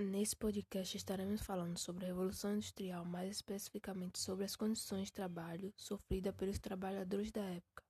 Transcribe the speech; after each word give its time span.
Nesse 0.00 0.34
podcast 0.34 0.96
estaremos 0.96 1.42
falando 1.42 1.78
sobre 1.78 2.04
a 2.04 2.08
Revolução 2.08 2.54
Industrial, 2.54 3.04
mais 3.04 3.30
especificamente 3.30 4.18
sobre 4.18 4.44
as 4.44 4.56
condições 4.56 5.06
de 5.06 5.12
trabalho 5.12 5.72
sofridas 5.76 6.34
pelos 6.34 6.58
trabalhadores 6.58 7.30
da 7.30 7.42
época. 7.42 7.84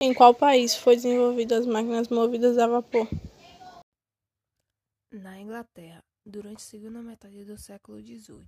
Em 0.00 0.12
qual 0.12 0.34
país 0.34 0.76
foi 0.76 0.94
desenvolvida 0.94 1.58
as 1.58 1.66
máquinas 1.66 2.08
movidas 2.08 2.58
a 2.58 2.66
vapor? 2.66 3.08
Na 5.10 5.40
Inglaterra, 5.40 6.04
durante 6.24 6.58
a 6.58 6.60
segunda 6.60 7.02
metade 7.02 7.44
do 7.44 7.56
século 7.56 7.98
XVIII. 8.00 8.46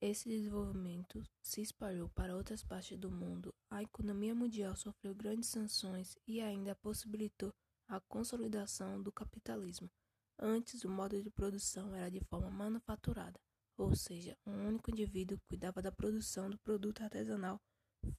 Esse 0.00 0.28
desenvolvimento 0.28 1.24
se 1.42 1.60
espalhou 1.60 2.08
para 2.10 2.36
outras 2.36 2.62
partes 2.62 2.96
do 2.96 3.10
mundo. 3.10 3.52
A 3.68 3.82
economia 3.82 4.34
mundial 4.34 4.76
sofreu 4.76 5.12
grandes 5.12 5.48
sanções 5.48 6.16
e 6.26 6.40
ainda 6.40 6.76
possibilitou 6.76 7.52
a 7.88 8.00
consolidação 8.00 9.02
do 9.02 9.10
capitalismo. 9.10 9.90
Antes, 10.38 10.84
o 10.84 10.90
modo 10.90 11.20
de 11.20 11.30
produção 11.30 11.94
era 11.94 12.10
de 12.10 12.20
forma 12.20 12.50
manufaturada, 12.50 13.40
ou 13.76 13.96
seja, 13.96 14.36
um 14.46 14.68
único 14.68 14.90
indivíduo 14.90 15.40
cuidava 15.48 15.80
da 15.80 15.90
produção 15.90 16.50
do 16.50 16.58
produto 16.58 17.02
artesanal 17.02 17.58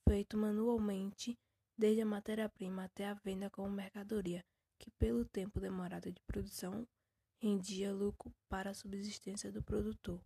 feito 0.08 0.38
manualmente, 0.38 1.38
desde 1.77 2.02
a 2.02 2.05
matéria-prima 2.05 2.86
até 2.86 3.08
a 3.08 3.13
venda 3.13 3.50
como 3.50 3.70
mercadoria, 3.70 4.44
que 4.80 4.91
pelo 4.91 5.24
tempo 5.26 5.60
demorado 5.60 6.12
de 6.12 6.20
produção 6.27 6.86
rendia 7.41 7.94
lucro 7.94 8.34
para 8.49 8.72
a 8.72 8.74
subsistência 8.74 9.52
do 9.52 9.63
produtor. 9.63 10.22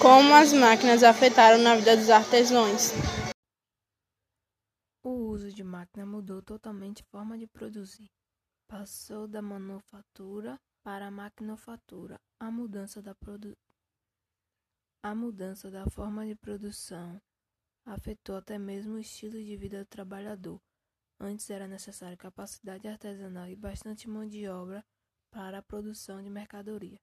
Como 0.00 0.32
as 0.34 0.52
máquinas 0.52 1.02
afetaram 1.02 1.62
na 1.62 1.76
vida 1.76 1.96
dos 1.96 2.08
artesãos? 2.08 2.92
O 5.02 5.10
uso 5.10 5.52
de 5.52 5.62
máquina 5.62 6.06
mudou 6.06 6.42
totalmente 6.42 7.02
a 7.02 7.06
forma 7.10 7.36
de 7.36 7.46
produzir. 7.46 8.10
Passou 8.70 9.26
da 9.26 9.42
manufatura 9.42 10.56
para 10.80 11.08
a 11.08 11.10
maquinofatura. 11.10 12.20
A 12.38 12.52
mudança 12.52 13.02
da 13.02 13.12
produ... 13.12 13.58
A 15.02 15.12
mudança 15.12 15.72
da 15.72 15.90
forma 15.90 16.24
de 16.24 16.36
produção 16.36 17.20
afetou 17.84 18.36
até 18.36 18.60
mesmo 18.60 18.94
o 18.94 18.98
estilo 19.00 19.42
de 19.42 19.56
vida 19.56 19.80
do 19.80 19.88
trabalhador. 19.88 20.62
Antes 21.18 21.50
era 21.50 21.66
necessário 21.66 22.16
capacidade 22.16 22.86
artesanal 22.86 23.48
e 23.48 23.56
bastante 23.56 24.08
mão 24.08 24.24
de 24.24 24.46
obra 24.46 24.84
para 25.32 25.58
a 25.58 25.62
produção 25.62 26.22
de 26.22 26.30
mercadoria. 26.30 27.00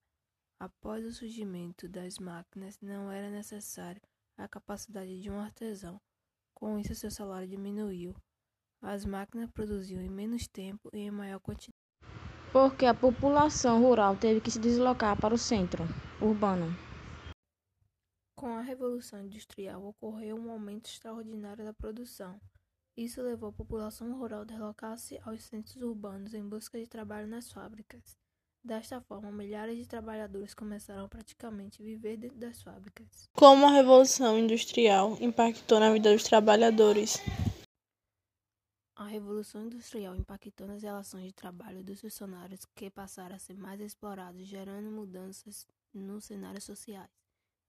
Após 0.57 1.05
o 1.05 1.11
surgimento 1.11 1.89
das 1.89 2.17
máquinas, 2.17 2.79
não 2.79 3.11
era 3.11 3.29
necessário 3.29 4.01
a 4.37 4.47
capacidade 4.47 5.21
de 5.21 5.29
um 5.29 5.37
artesão. 5.37 5.99
Com 6.53 6.79
isso, 6.79 6.95
seu 6.95 7.11
salário 7.11 7.45
diminuiu. 7.45 8.15
As 8.81 9.05
máquinas 9.05 9.49
produziam 9.51 10.01
em 10.01 10.09
menos 10.09 10.47
tempo 10.47 10.89
e 10.93 10.99
em 10.99 11.11
maior 11.11 11.39
quantidade. 11.39 11.73
Porque 12.51 12.85
a 12.85 12.93
população 12.93 13.81
rural 13.81 14.15
teve 14.15 14.39
que 14.39 14.51
se 14.51 14.59
deslocar 14.59 15.19
para 15.19 15.33
o 15.33 15.37
centro 15.37 15.83
urbano. 16.21 16.67
Com 18.35 18.55
a 18.55 18.61
Revolução 18.61 19.19
Industrial 19.19 19.83
ocorreu 19.83 20.35
um 20.37 20.51
aumento 20.51 20.85
extraordinário 20.85 21.65
da 21.65 21.73
produção. 21.73 22.39
Isso 22.95 23.21
levou 23.21 23.49
a 23.49 23.53
população 23.53 24.17
rural 24.17 24.41
a 24.41 24.45
deslocar-se 24.45 25.19
aos 25.23 25.43
centros 25.43 25.75
urbanos 25.81 26.33
em 26.33 26.47
busca 26.47 26.79
de 26.79 26.87
trabalho 26.87 27.27
nas 27.27 27.51
fábricas. 27.51 28.15
Desta 28.63 28.99
forma, 29.01 29.31
milhares 29.31 29.77
de 29.77 29.87
trabalhadores 29.87 30.53
começaram 30.53 31.05
a 31.05 31.07
praticamente 31.07 31.81
viver 31.81 32.17
dentro 32.17 32.37
das 32.37 32.61
fábricas. 32.61 33.29
Como 33.33 33.65
a 33.65 33.71
Revolução 33.71 34.37
Industrial 34.37 35.17
impactou 35.21 35.79
na 35.79 35.91
vida 35.91 36.11
dos 36.11 36.23
trabalhadores? 36.23 37.17
A 38.99 39.05
Revolução 39.05 39.63
Industrial 39.63 40.15
impactou 40.15 40.65
nas 40.65 40.81
relações 40.81 41.25
de 41.25 41.31
trabalho 41.31 41.83
dos 41.83 42.01
funcionários 42.01 42.65
que 42.65 42.89
passaram 42.89 43.35
a 43.35 43.39
ser 43.39 43.55
mais 43.55 43.79
explorados, 43.79 44.47
gerando 44.47 44.89
mudanças 44.89 45.67
nos 45.93 46.25
cenários 46.25 46.63
sociais. 46.63 47.11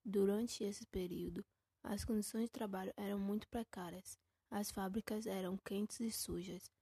Durante 0.03 0.65
esse 0.65 0.87
período, 0.87 1.45
as 1.83 2.03
condições 2.03 2.45
de 2.45 2.49
trabalho 2.49 2.95
eram 2.97 3.19
muito 3.19 3.47
precárias, 3.49 4.19
as 4.51 4.71
fábricas 4.71 5.27
eram 5.27 5.59
quentes 5.59 6.01
e 6.01 6.11
sujas, 6.11 6.73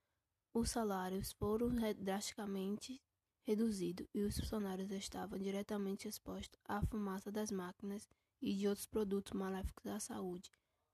os 0.55 0.71
salários 0.71 1.33
foram 1.33 1.69
drasticamente 1.99 3.03
reduzido 3.43 4.09
e 4.15 4.23
os 4.23 4.39
funcionários 4.39 4.93
estavam 4.93 5.41
diretamente 5.41 6.07
expostos 6.07 6.61
à 6.67 6.81
fumaça 6.87 7.33
das 7.33 7.51
máquinas 7.51 8.09
e 8.41 8.55
de 8.55 8.69
outros 8.69 8.87
produtos 8.87 9.33
maléficos 9.33 9.89
à 9.89 9.99
saúde, 9.99 10.53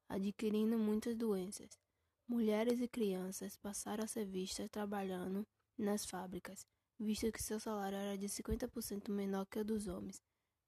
adquirindo 0.09 0.79
muitas 0.79 1.15
doenças. 1.15 1.82
Mulheres 2.33 2.81
e 2.81 2.89
crianças 2.89 3.59
passaram 3.59 4.05
a 4.05 4.07
ser 4.07 4.25
vistas 4.25 4.67
trabalhando 4.71 5.47
nas 5.77 6.07
fábricas, 6.07 6.67
visto 6.99 7.31
que 7.31 7.43
seu 7.43 7.61
salário 7.61 7.99
era 7.99 8.17
de 8.17 8.27
50% 8.27 9.11
menor 9.11 9.45
que 9.45 9.59
o 9.59 9.65
dos 9.65 9.87
homens. 9.87 10.19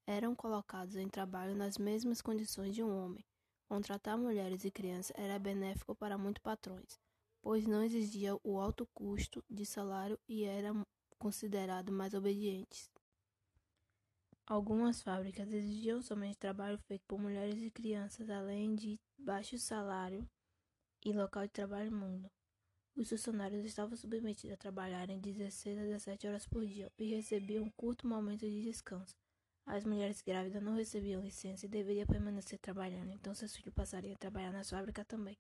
Eram 0.06 0.34
colocados 0.34 0.94
em 0.94 1.08
trabalho 1.08 1.56
nas 1.56 1.78
mesmas 1.78 2.20
condições 2.20 2.75
de 2.75 2.82
um 2.82 2.94
homem. 2.94 3.25
Contratar 3.66 4.19
mulheres 4.19 4.62
e 4.66 4.70
crianças 4.70 5.16
era 5.16 5.38
benéfico 5.38 5.94
para 5.94 6.19
muitos 6.19 6.42
patrões, 6.42 7.00
pois 7.41 7.66
não 7.66 7.82
exigia 7.82 8.38
o 8.44 8.60
alto 8.60 8.86
custo 8.92 9.42
de 9.48 9.64
salário 9.64 10.19
e 10.28 10.44
era 10.44 10.70
considerados 11.19 11.94
mais 11.94 12.12
obedientes. 12.12 12.91
Algumas 14.46 15.00
fábricas 15.00 15.50
exigiam 15.50 16.02
somente 16.02 16.36
trabalho 16.36 16.78
feito 16.86 17.04
por 17.08 17.19
mulheres 17.19 17.62
e 17.62 17.70
crianças, 17.70 18.28
além 18.28 18.75
de 18.75 19.00
baixo 19.19 19.56
salário 19.56 20.28
e 21.04 21.12
local 21.12 21.44
de 21.44 21.53
trabalho 21.53 21.88
imundo. 21.88 22.31
Os 22.97 23.09
funcionários 23.09 23.65
estavam 23.65 23.97
submetidos 23.97 24.54
a 24.54 24.56
trabalhar 24.56 25.10
em 25.10 25.20
16 25.20 25.78
a 25.78 25.82
17 25.82 26.28
horas 26.28 26.47
por 26.47 26.65
dia 26.65 26.92
e 26.97 27.15
recebiam 27.15 27.65
um 27.65 27.70
curto 27.70 28.06
momento 28.06 28.41
de 28.41 28.62
descanso. 28.62 29.16
As 29.66 29.84
mulheres 29.84 30.22
grávidas 30.22 30.62
não 30.62 30.76
recebiam 30.76 31.20
licença 31.20 31.66
e 31.66 31.69
deveriam 31.69 32.06
permanecer 32.06 32.59
trabalhando, 32.59 33.10
então 33.10 33.34
seus 33.34 33.56
filhos 33.56 33.75
passariam 33.75 34.14
a 34.14 34.19
trabalhar 34.19 34.53
nas 34.53 34.70
fábricas 34.70 35.06
também. 35.06 35.37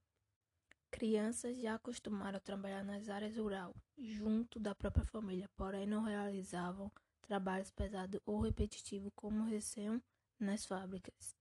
Crianças 0.90 1.56
já 1.58 1.74
acostumaram 1.74 2.38
a 2.38 2.40
trabalhar 2.40 2.82
nas 2.82 3.08
áreas 3.08 3.36
rurais, 3.36 3.74
junto 3.98 4.58
da 4.58 4.74
própria 4.74 5.04
família, 5.04 5.48
porém 5.56 5.86
não 5.86 6.02
realizavam 6.02 6.90
trabalhos 7.20 7.70
pesados 7.70 8.20
ou 8.24 8.40
repetitivos 8.40 9.12
como 9.14 9.44
receam 9.44 10.02
nas 10.38 10.64
fábricas. 10.64 11.36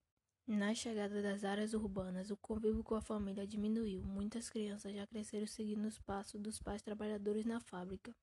Na 0.46 0.76
chegada 0.76 1.22
das 1.22 1.46
áreas 1.46 1.74
urbanas, 1.74 2.30
o 2.30 2.36
convívio 2.36 2.84
com 2.84 2.96
a 2.96 3.02
família 3.02 3.48
diminuiu. 3.48 4.04
Muitas 4.04 4.50
crianças 4.50 4.94
já 4.94 5.08
cresceram 5.08 5.48
seguindo 5.48 5.86
os 5.88 5.98
passos 6.00 6.42
dos 6.42 6.60
pais 6.60 6.82
trabalhadores 6.82 7.46
na 7.46 7.62
fábrica. 7.62 8.14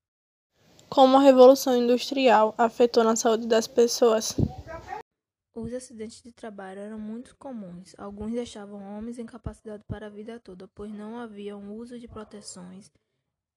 Como 0.87 1.17
a 1.17 1.21
Revolução 1.21 1.75
Industrial 1.75 2.53
afetou 2.57 3.03
na 3.03 3.15
saúde 3.15 3.47
das 3.47 3.67
pessoas? 3.67 4.35
Os 5.55 5.73
acidentes 5.73 6.21
de 6.21 6.31
trabalho 6.31 6.79
eram 6.79 6.99
muito 6.99 7.35
comuns. 7.37 7.95
Alguns 7.97 8.33
deixavam 8.33 8.81
homens 8.97 9.17
incapacitados 9.17 9.85
para 9.87 10.05
a 10.05 10.09
vida 10.09 10.39
toda, 10.39 10.67
pois 10.67 10.93
não 10.93 11.17
havia 11.17 11.57
um 11.57 11.73
uso 11.73 11.99
de 11.99 12.07
proteções 12.07 12.91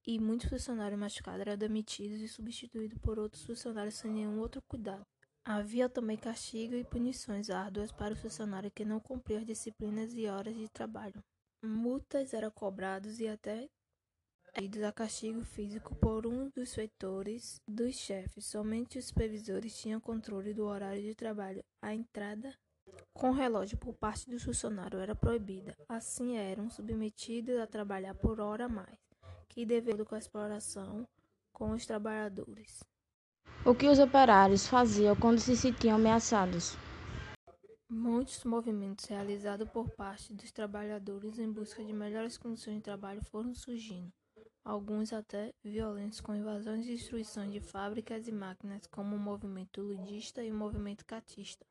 e 0.07 0.19
muitos 0.19 0.49
funcionários 0.49 0.99
machucados 0.99 1.41
eram 1.41 1.57
demitidos 1.57 2.21
e 2.21 2.29
substituídos 2.29 2.99
por 2.99 3.19
outros 3.19 3.45
funcionários 3.45 3.95
sem 3.95 4.11
nenhum 4.11 4.39
outro 4.39 4.63
cuidado. 4.63 5.05
Havia 5.47 5.91
também 5.91 6.17
castigo 6.17 6.75
e 6.75 6.85
punições 6.85 7.51
árduas 7.51 7.93
para 7.93 8.15
os 8.15 8.21
funcionários 8.21 8.73
que 8.75 8.83
não 8.83 8.99
cumpriam 8.99 9.41
as 9.41 9.47
disciplinas 9.47 10.15
e 10.15 10.27
horas 10.27 10.57
de 10.57 10.67
trabalho. 10.71 11.23
Multas 11.63 12.33
eram 12.33 12.51
cobradas 12.51 13.21
e 13.21 13.29
até 13.29 13.69
a 14.57 14.93
castigo 14.93 15.45
físico 15.45 15.95
por 15.97 16.27
um 16.27 16.49
dos 16.49 16.75
feitores 16.75 17.61
dos 17.69 17.95
chefes. 17.95 18.47
Somente 18.47 18.99
os 18.99 19.07
supervisores 19.07 19.79
tinham 19.79 20.01
controle 20.01 20.55
do 20.55 20.65
horário 20.65 21.03
de 21.03 21.15
trabalho. 21.15 21.63
A 21.83 21.95
entrada 21.95 22.57
com 23.13 23.31
relógio 23.31 23.77
por 23.77 23.95
parte 23.95 24.31
dos 24.31 24.45
funcionários 24.45 25.03
era 25.03 25.15
proibida. 25.15 25.77
Assim, 25.89 26.39
eram 26.39 26.71
submetidos 26.71 27.59
a 27.59 27.67
trabalhar 27.67 28.15
por 28.15 28.41
hora 28.41 28.65
a 28.65 28.69
mais, 28.69 28.99
que 29.49 29.67
devido 29.67 30.07
com 30.07 30.15
a 30.15 30.19
exploração 30.19 31.07
com 31.53 31.73
os 31.73 31.85
trabalhadores. 31.85 32.83
O 33.67 33.75
que 33.75 33.89
os 33.89 33.99
operários 33.99 34.67
faziam 34.67 35.17
quando 35.17 35.39
se 35.39 35.57
sentiam 35.57 35.97
ameaçados? 35.97 36.77
Muitos 37.89 38.45
movimentos 38.45 39.07
realizados 39.07 39.67
por 39.71 39.89
parte 39.89 40.35
dos 40.35 40.53
trabalhadores 40.53 41.39
em 41.39 41.51
busca 41.51 41.83
de 41.83 41.91
melhores 41.91 42.37
condições 42.37 42.77
de 42.77 42.83
trabalho 42.83 43.25
foram 43.25 43.55
surgindo 43.55 44.13
alguns 44.63 45.15
até 45.15 45.55
violentos, 45.65 46.21
com 46.21 46.35
invasões 46.35 46.87
e 46.87 46.91
destruições 46.91 47.53
de 47.53 47.61
fábricas 47.61 48.29
e 48.29 48.33
máquinas, 48.33 48.87
como 48.87 49.17
o 49.17 49.19
movimento 49.19 49.81
ludista 49.81 50.45
e 50.45 50.51
o 50.51 50.55
movimento 50.55 51.05
catista. 51.07 51.65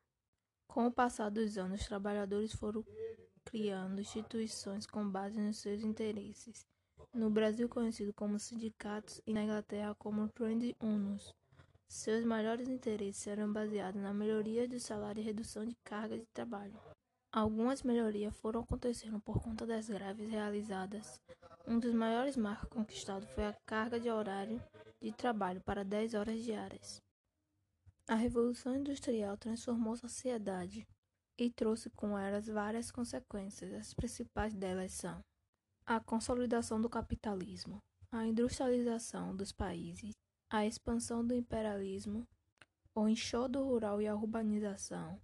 Com 0.66 0.86
o 0.86 0.92
passar 0.92 1.30
dos 1.30 1.56
anos, 1.56 1.82
os 1.82 1.86
trabalhadores 1.86 2.52
foram 2.52 2.84
criando 3.44 4.00
instituições 4.00 4.84
com 4.84 5.08
base 5.08 5.40
nos 5.40 5.58
seus 5.58 5.82
interesses. 5.82 6.66
No 7.12 7.30
Brasil, 7.30 7.68
conhecido 7.68 8.12
como 8.12 8.38
sindicatos, 8.38 9.20
e 9.24 9.32
na 9.32 9.44
Inglaterra 9.44 9.94
como 9.94 10.28
trade 10.28 10.76
unions. 10.80 11.32
Seus 11.94 12.24
maiores 12.24 12.68
interesses 12.68 13.24
eram 13.28 13.52
baseados 13.52 14.02
na 14.02 14.12
melhoria 14.12 14.66
do 14.66 14.80
salário 14.80 15.20
e 15.20 15.24
redução 15.24 15.64
de 15.64 15.76
carga 15.84 16.18
de 16.18 16.26
trabalho. 16.34 16.74
Algumas 17.32 17.84
melhorias 17.84 18.36
foram 18.36 18.62
acontecendo 18.62 19.20
por 19.20 19.40
conta 19.40 19.64
das 19.64 19.88
greves 19.88 20.28
realizadas. 20.28 21.20
Um 21.64 21.78
dos 21.78 21.94
maiores 21.94 22.36
marcos 22.36 22.68
conquistados 22.68 23.30
foi 23.30 23.44
a 23.44 23.56
carga 23.64 24.00
de 24.00 24.10
horário 24.10 24.60
de 25.00 25.12
trabalho 25.12 25.60
para 25.60 25.84
10 25.84 26.14
horas 26.14 26.42
diárias. 26.42 27.00
A 28.08 28.16
Revolução 28.16 28.74
Industrial 28.74 29.36
transformou 29.36 29.92
a 29.92 29.98
sociedade 29.98 30.84
e 31.38 31.48
trouxe 31.48 31.90
com 31.90 32.18
elas 32.18 32.48
várias 32.48 32.90
consequências. 32.90 33.72
As 33.72 33.94
principais 33.94 34.52
delas 34.52 34.92
são 34.94 35.22
a 35.86 36.00
consolidação 36.00 36.82
do 36.82 36.90
capitalismo, 36.90 37.80
a 38.10 38.26
industrialização 38.26 39.34
dos 39.34 39.52
países, 39.52 40.12
a 40.50 40.66
expansão 40.66 41.26
do 41.26 41.34
imperialismo, 41.34 42.26
o 42.94 43.08
enxodo 43.08 43.62
rural 43.64 44.00
e 44.00 44.06
a 44.06 44.14
urbanização, 44.14 45.20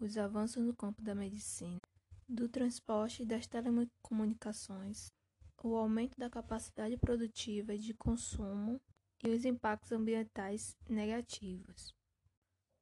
os 0.00 0.18
avanços 0.18 0.62
no 0.62 0.74
campo 0.74 1.00
da 1.00 1.14
medicina, 1.14 1.80
do 2.28 2.48
transporte 2.48 3.22
e 3.22 3.26
das 3.26 3.46
telecomunicações, 3.46 5.12
o 5.62 5.76
aumento 5.76 6.18
da 6.18 6.28
capacidade 6.28 6.96
produtiva 6.96 7.74
e 7.74 7.78
de 7.78 7.94
consumo 7.94 8.80
e 9.22 9.30
os 9.30 9.44
impactos 9.44 9.92
ambientais 9.92 10.76
negativos. 10.88 11.94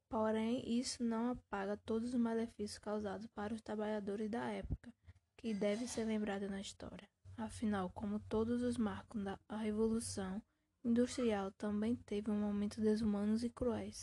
Porém, 0.08 0.62
isso 0.78 1.04
não 1.04 1.30
apaga 1.30 1.76
todos 1.76 2.12
os 2.12 2.20
malefícios 2.20 2.78
causados 2.78 3.26
para 3.28 3.54
os 3.54 3.62
trabalhadores 3.62 4.28
da 4.28 4.44
época, 4.50 4.92
que 5.36 5.54
devem 5.54 5.86
ser 5.86 6.04
lembrados 6.04 6.50
na 6.50 6.60
história. 6.60 7.08
Afinal, 7.36 7.88
como 7.90 8.18
todos 8.18 8.62
os 8.62 8.76
marcos 8.76 9.22
da 9.22 9.38
Revolução 9.56 10.42
Industrial, 10.84 11.50
também 11.52 11.94
teve 11.96 12.30
um 12.30 12.38
momentos 12.38 12.78
desumanos 12.78 13.42
e 13.44 13.48
cruéis. 13.50 14.00